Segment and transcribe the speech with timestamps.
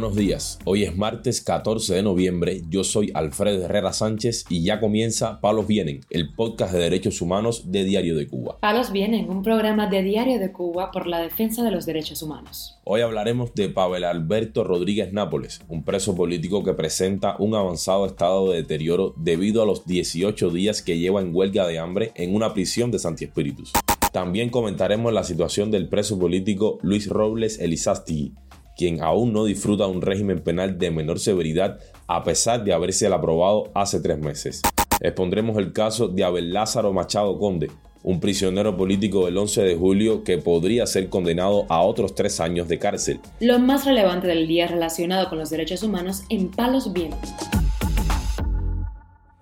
[0.00, 0.60] buenos días.
[0.64, 2.62] Hoy es martes 14 de noviembre.
[2.68, 7.72] Yo soy Alfredo Herrera Sánchez y ya comienza Palos Vienen, el podcast de derechos humanos
[7.72, 8.58] de Diario de Cuba.
[8.60, 12.78] Palos Vienen, un programa de Diario de Cuba por la defensa de los derechos humanos.
[12.84, 18.52] Hoy hablaremos de Pavel Alberto Rodríguez Nápoles, un preso político que presenta un avanzado estado
[18.52, 22.54] de deterioro debido a los 18 días que lleva en huelga de hambre en una
[22.54, 23.72] prisión de Santi Espíritus.
[24.12, 28.32] También comentaremos la situación del preso político Luis Robles Elizasti,
[28.78, 33.08] quien aún no disfruta de un régimen penal de menor severidad a pesar de haberse
[33.08, 34.62] aprobado hace tres meses.
[35.00, 37.70] Expondremos el caso de Abel Lázaro Machado Conde,
[38.04, 42.68] un prisionero político del 11 de julio que podría ser condenado a otros tres años
[42.68, 43.18] de cárcel.
[43.40, 47.30] Lo más relevante del día relacionado con los derechos humanos en Palos Vientos.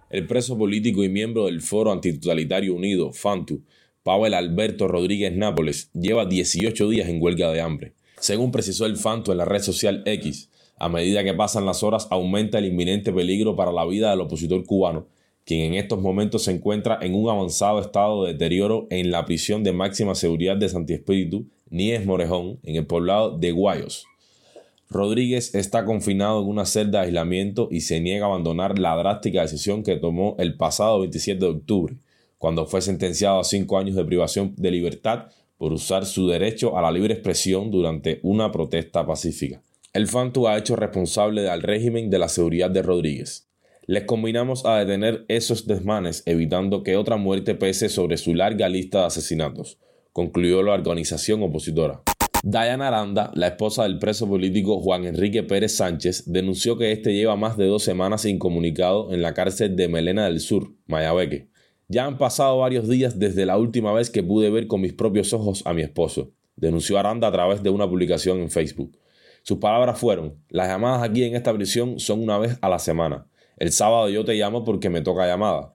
[0.09, 3.63] El preso político y miembro del Foro Antitotalitario Unido, FANTU,
[4.03, 7.96] Pavel Alberto Rodríguez Nápoles, lleva 18 días en huelga de hambre.
[8.19, 12.09] Según precisó el Fanto en la red social X, a medida que pasan las horas
[12.11, 15.07] aumenta el inminente peligro para la vida del opositor cubano,
[15.45, 19.63] quien en estos momentos se encuentra en un avanzado estado de deterioro en la prisión
[19.63, 24.07] de máxima seguridad de Santi Espíritu, Nies Morejón, en el poblado de Guayos.
[24.89, 29.43] Rodríguez está confinado en una celda de aislamiento y se niega a abandonar la drástica
[29.43, 31.97] decisión que tomó el pasado 27 de octubre,
[32.39, 35.27] cuando fue sentenciado a cinco años de privación de libertad
[35.59, 39.63] por usar su derecho a la libre expresión durante una protesta pacífica.
[39.93, 43.49] El FANTU ha hecho responsable al régimen de la seguridad de Rodríguez.
[43.87, 49.01] Les combinamos a detener esos desmanes evitando que otra muerte pese sobre su larga lista
[49.01, 49.79] de asesinatos,
[50.13, 52.03] concluyó la organización opositora.
[52.43, 57.37] Diana Aranda, la esposa del preso político Juan Enrique Pérez Sánchez, denunció que este lleva
[57.37, 61.49] más de dos semanas incomunicado en la cárcel de Melena del Sur, Mayabeque,
[61.89, 65.33] ya han pasado varios días desde la última vez que pude ver con mis propios
[65.33, 68.99] ojos a mi esposo, denunció Aranda a través de una publicación en Facebook.
[69.43, 73.29] Sus palabras fueron, las llamadas aquí en esta prisión son una vez a la semana.
[73.57, 75.75] El sábado yo te llamo porque me toca llamada.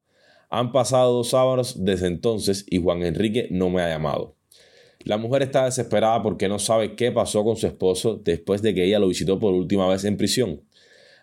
[0.50, 4.36] Han pasado dos sábados desde entonces y Juan Enrique no me ha llamado.
[5.04, 8.84] La mujer está desesperada porque no sabe qué pasó con su esposo después de que
[8.84, 10.62] ella lo visitó por última vez en prisión.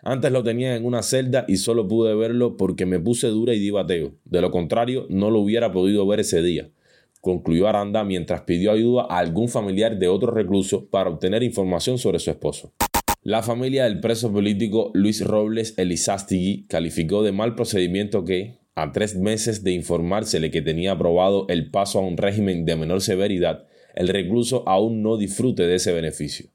[0.03, 3.59] Antes lo tenía en una celda y solo pude verlo porque me puse dura y
[3.59, 4.13] di bateo.
[4.25, 6.69] De lo contrario, no lo hubiera podido ver ese día.
[7.21, 12.19] Concluyó Aranda mientras pidió ayuda a algún familiar de otro recluso para obtener información sobre
[12.19, 12.71] su esposo.
[13.21, 19.17] La familia del preso político Luis Robles Elizástigui calificó de mal procedimiento que, a tres
[19.17, 23.65] meses de informársele que tenía aprobado el paso a un régimen de menor severidad,
[23.95, 26.49] el recluso aún no disfrute de ese beneficio.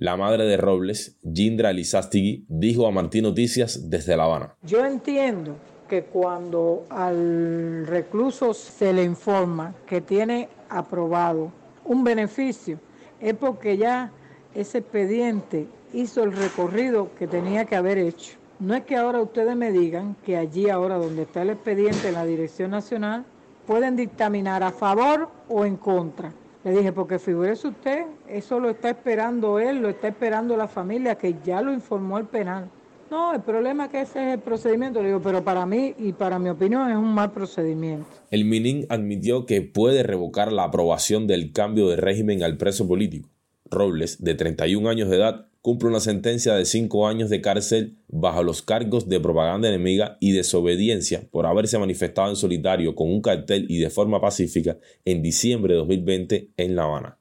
[0.00, 4.56] La madre de Robles, Gindra Lizástigui, dijo a Martín Noticias desde La Habana.
[4.62, 5.56] Yo entiendo
[5.90, 11.52] que cuando al recluso se le informa que tiene aprobado
[11.84, 12.80] un beneficio,
[13.20, 14.10] es porque ya
[14.54, 18.38] ese expediente hizo el recorrido que tenía que haber hecho.
[18.58, 22.14] No es que ahora ustedes me digan que allí ahora donde está el expediente en
[22.14, 23.26] la Dirección Nacional
[23.66, 26.32] pueden dictaminar a favor o en contra.
[26.62, 31.14] Le dije, porque figúrese usted, eso lo está esperando él, lo está esperando la familia,
[31.14, 32.68] que ya lo informó el penal.
[33.10, 35.00] No, el problema es que ese es el procedimiento.
[35.02, 38.06] Le digo, pero para mí y para mi opinión es un mal procedimiento.
[38.30, 43.28] El Minin admitió que puede revocar la aprobación del cambio de régimen al preso político.
[43.68, 48.42] Robles, de 31 años de edad, cumple una sentencia de cinco años de cárcel bajo
[48.42, 53.66] los cargos de propaganda enemiga y desobediencia por haberse manifestado en solitario con un cartel
[53.68, 57.18] y de forma pacífica en diciembre de 2020 en La Habana.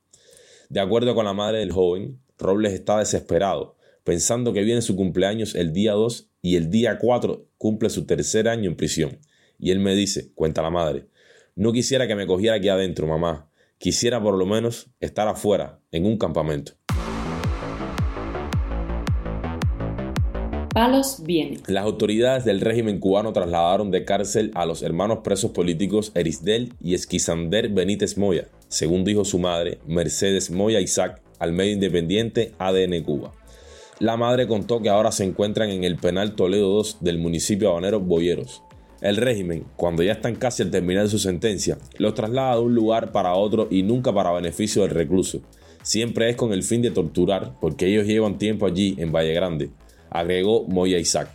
[0.69, 5.55] De acuerdo con la madre del joven, Robles está desesperado, pensando que viene su cumpleaños
[5.55, 9.19] el día 2 y el día 4 cumple su tercer año en prisión.
[9.57, 11.07] Y él me dice, cuenta la madre,
[11.55, 16.05] no quisiera que me cogiera aquí adentro, mamá, quisiera por lo menos estar afuera, en
[16.05, 16.78] un campamento.
[20.69, 21.61] Palos vienen.
[21.67, 26.93] Las autoridades del régimen cubano trasladaron de cárcel a los hermanos presos políticos Erisdel y
[26.93, 33.31] Esquizander Benítez Moya, según dijo su madre, Mercedes Moya Isaac, al medio independiente ADN Cuba.
[33.99, 37.99] La madre contó que ahora se encuentran en el penal Toledo 2 del municipio habanero
[37.99, 38.63] Boyeros.
[39.01, 43.11] El régimen, cuando ya están casi al terminar su sentencia, los traslada de un lugar
[43.11, 45.41] para otro y nunca para beneficio del recluso.
[45.83, 49.69] Siempre es con el fin de torturar, porque ellos llevan tiempo allí, en Valle Grande
[50.09, 51.29] agregó Moya Isaac.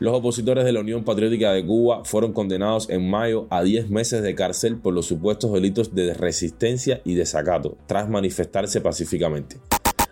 [0.00, 4.22] Los opositores de la Unión Patriótica de Cuba fueron condenados en mayo a 10 meses
[4.22, 9.56] de cárcel por los supuestos delitos de resistencia y desacato, tras manifestarse pacíficamente.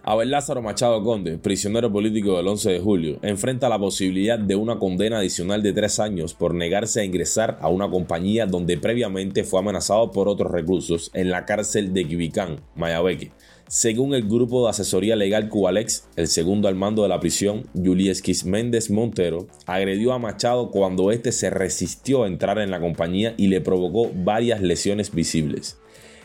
[0.09, 4.79] Abel Lázaro Machado Conde, prisionero político del 11 de julio, enfrenta la posibilidad de una
[4.79, 9.59] condena adicional de tres años por negarse a ingresar a una compañía donde previamente fue
[9.59, 13.33] amenazado por otros reclusos en la cárcel de Quibicán, Mayabeque,
[13.69, 18.45] Según el grupo de asesoría legal Cubalex, el segundo al mando de la prisión, Juliesquis
[18.45, 23.49] Méndez Montero, agredió a Machado cuando éste se resistió a entrar en la compañía y
[23.49, 25.79] le provocó varias lesiones visibles.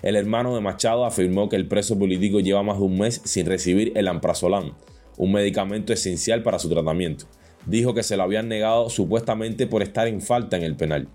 [0.03, 3.47] El hermano de Machado afirmó que el preso político lleva más de un mes sin
[3.47, 4.73] recibir el amprazolán,
[5.17, 7.25] un medicamento esencial para su tratamiento.
[7.65, 11.07] Dijo que se lo habían negado supuestamente por estar en falta en el penal.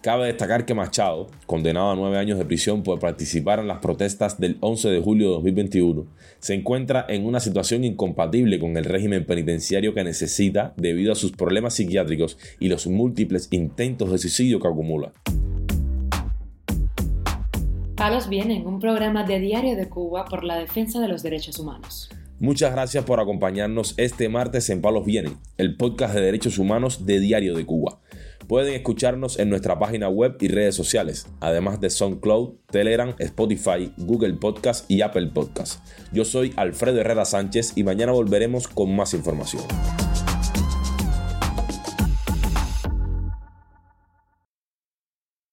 [0.00, 4.38] Cabe destacar que Machado, condenado a nueve años de prisión por participar en las protestas
[4.38, 6.06] del 11 de julio de 2021,
[6.38, 11.32] se encuentra en una situación incompatible con el régimen penitenciario que necesita debido a sus
[11.32, 15.12] problemas psiquiátricos y los múltiples intentos de suicidio que acumula.
[17.96, 22.08] Palos Vienen, un programa de Diario de Cuba por la defensa de los derechos humanos.
[22.38, 27.18] Muchas gracias por acompañarnos este martes en Palos Vienen, el podcast de derechos humanos de
[27.18, 27.98] Diario de Cuba.
[28.48, 34.32] Pueden escucharnos en nuestra página web y redes sociales, además de SoundCloud, Telegram, Spotify, Google
[34.34, 35.86] Podcast y Apple Podcast.
[36.12, 39.64] Yo soy Alfredo Herrera Sánchez y mañana volveremos con más información.